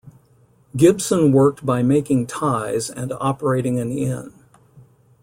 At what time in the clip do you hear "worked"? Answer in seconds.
1.31-1.63